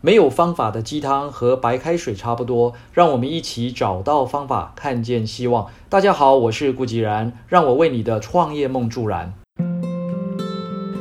[0.00, 5.66] 没有方法的鸡汤和白开水差不多，让我们一起找到方法，看见希望。
[5.88, 9.34] 大家好，我是顾吉然，让我为你的创业梦助燃。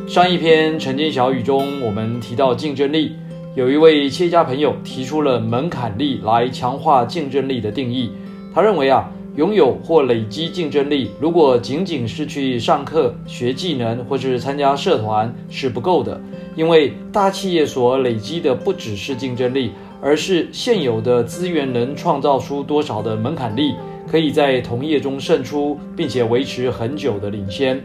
[0.08, 3.16] 上一篇《沉浸小语》中，我们提到竞争力，
[3.54, 8.12] 有一位企业家朋友提出了门槛力来强化竞争力的定义。
[8.52, 16.20] 他认为啊，拥有或累积竞争力，如果仅仅是去上课学技能或是参加社团是不够的。
[16.58, 19.72] 因为大企业所累积的不只是竞争力，
[20.02, 23.76] 而是现有的资源能创造出多少的门槛力，
[24.10, 27.80] 可以在同业中胜出，并且维持很久的领先。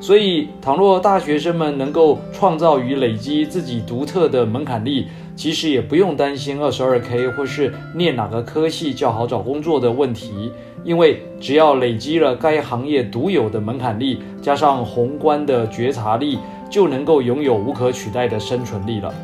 [0.00, 10.50] 所以，倘若大学生们能够创造与累积自己独特的门槛力，其实也不用担心二十二 K 或是念哪个科系较好找工作的问题，
[10.82, 16.38] 因为只要累积了该行业独有的门槛力，加上宏观的觉察力。
[16.74, 19.14] 就能够拥有无可取代的生存力了。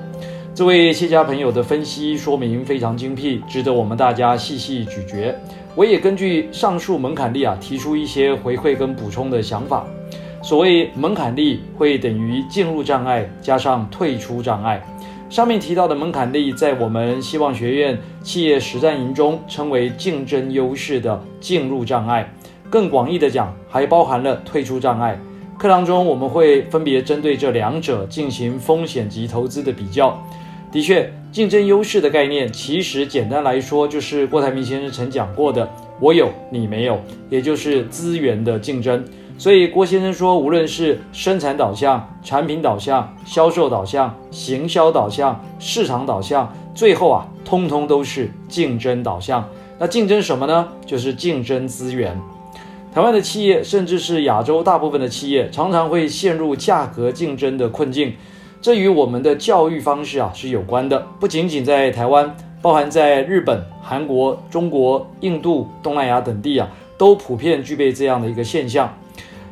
[0.54, 5.34] 这位谢家朋友的分析说明非常精辟，值得我们大家细细咀嚼。
[5.74, 9.84] 我也根据上述门槛力啊，提出一些回馈跟补充的想法。
[10.40, 14.80] 所谓门槛力，会等于进入障碍加上退出障碍。
[15.28, 22.32] 上面提到的门槛力，在我们希望学院企业实战营中称为竞争优势的进入障碍。
[22.70, 25.18] 更广义的讲，还包含了退出障碍。
[25.60, 30.18] 课堂中，我们会分别针对这两者进行风险及投资的比较。
[30.72, 35.68] 的确，竞争优势的概念，其实简单来说，就是郭台铭先生曾讲过的
[36.00, 39.04] “我有，你没有”，也就是资源的竞争。
[39.36, 49.46] 所以，郭先生说，无论是生产导向、产品导向、销售导向、行销导向、市场导向，最后啊，通通都是竞争导向。
[49.78, 50.66] 那竞争什么呢？
[50.86, 52.18] 就是竞争资源。
[52.92, 58.12] 台湾的企业，甚至是亚洲大部分的企业，常常会陷入价格竞争的困境。
[58.60, 61.06] 这与我们的教育方式啊是有关的。
[61.20, 66.68] 不仅仅在台湾，包含在日本、韩国、中国、印度、东南亚等地啊，
[66.98, 68.92] 都普遍具备这样的一个现象。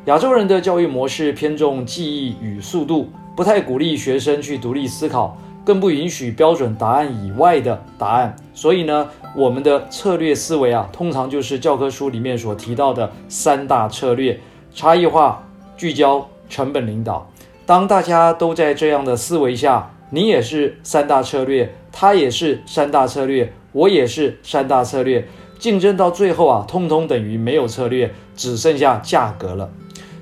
[0.06, 5.38] 亚洲人的教育模式偏重记忆与速度，不太鼓励学生去独立思考。
[5.68, 9.06] 更不允许标准答案以外的答案，所以呢，
[9.36, 14.40] 我们的策略思维啊，通常就是教科书里面所提到的三大策略：
[14.74, 15.46] 差异化、
[15.76, 17.30] 聚焦、成本领导。
[17.66, 25.28] 当大家都在这样的思维下，你也是三大策略，他也是三大策略，我也是三大策略，
[25.58, 29.68] 竞争到最后啊，通通等于没有策略，只剩下价格了。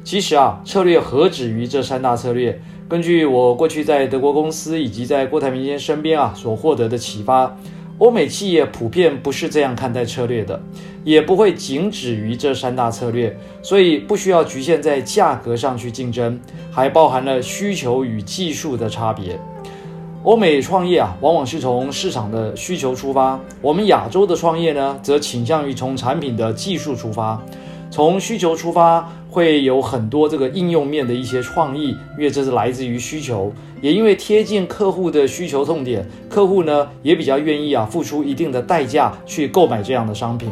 [0.03, 2.61] 其实啊，策略何止于这三大策略？
[2.89, 7.57] 根据我过去在德国公司以及在郭台铭先生身边啊所获得的启发，
[7.99, 10.63] 欧美企业普遍不是这样看待策略的，
[11.03, 16.39] 也不会仅止于这三大策略，所以不需要局限在价格上去竞争，
[16.71, 19.37] 还包含了需求与技术的差别。
[20.23, 27.41] 欧美创业啊，往往是从市场的需求出发，我们亚洲的创业呢，则倾向于从产品的技术出发，
[27.91, 29.09] 从需求出发。
[29.29, 33.53] 会有很多这个应用面的一些创意，因为这是来自于需求，
[33.83, 40.49] 也因为贴近客户的需求痛点，客户呢也比较愿意啊付出一定的代价去购买这样的商品。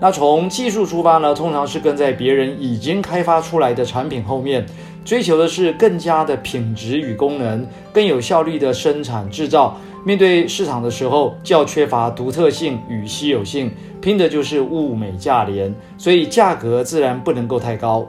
[0.00, 4.64] 那从技术出发呢，通常是跟在别人已经开发出来的产品后面，
[5.04, 9.78] 追求的是更加的品质与功能，更有效率的生产制造。
[10.06, 13.68] 面对市场的时候，较缺乏独特性与稀有性，
[14.00, 18.08] 拼的就是物美价廉，所以价格自然不能够太高。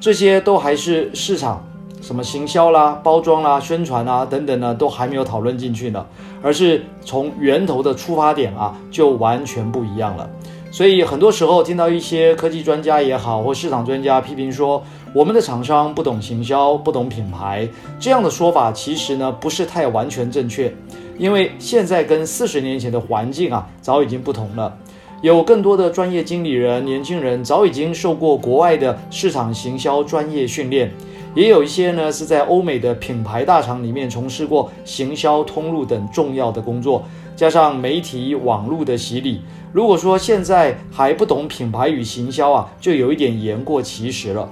[0.00, 1.62] 这些都还是市场
[2.00, 6.06] 什么行销啦、包装啦、宣传啊等等呢，都还没有讨论进去呢，
[6.42, 10.26] 而是从源头的出发点啊，就完全不一样了。
[10.70, 14.82] 所以很多时候听到一些科技专家也好，或市场专家批评说，
[15.12, 17.68] 我们的厂商不懂行销、不懂品牌，
[18.00, 20.74] 这样的说法其实呢不是太完全正确。
[21.18, 24.76] 因为现在跟四十年前的环境啊，早已经不同了。
[25.22, 30.92] 有更多的专业经理人、年轻人早已经受过国外的市场行销专业训练，
[31.34, 37.02] 也有一些呢是在欧美的品牌大厂里面从事过行销通路等重要的工作，
[37.34, 39.40] 加上媒体网络的洗礼。
[39.72, 44.46] 如果说现在还不懂品牌与行销啊，就有一点言过其实了。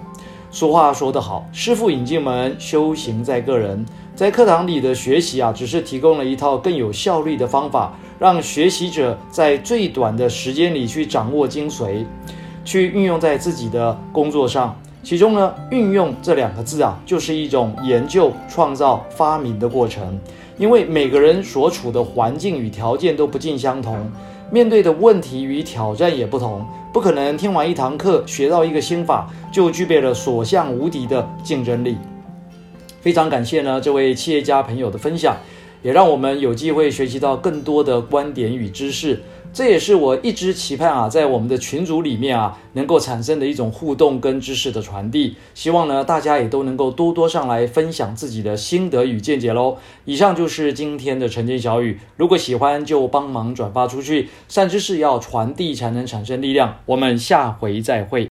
[0.51, 3.85] 俗话说得好，师傅引进门，修行在个人。
[4.15, 12.05] 在课堂里的学习啊，只是提供了一套更有效率的方法，让学习者在最短的时间里去掌握精髓，
[12.63, 14.77] 去运用在自己的工作上。
[15.03, 20.21] 其中呢，运用这两个字啊，就是一种研究、创造、发明的过程。
[20.59, 24.09] 因为每个人所处的环境与条件都不尽相同，
[24.51, 26.65] 面对的问题与挑战也不同。
[26.93, 31.97] 不可能听完一堂课学到一个心法就具备了所向无敌的竞争力。
[33.03, 35.37] 非常感谢呢这位企业家朋友的分享，
[35.83, 39.21] 也让我们有机会学习到更多的观点与知识。
[39.53, 45.37] 这也是我一直期盼啊，在我们的群组里面啊，能够产生的一种互动跟知识的传递。
[45.53, 49.77] 希望呢，大家也都能够多多上来分享自己的心得与见解喽。
[50.07, 54.31] 以上就是今天的晨间小语，如果喜欢就帮忙转发出去。
[54.49, 56.79] 善知识要传递才能产生力量。
[56.87, 58.32] 我们下回再会。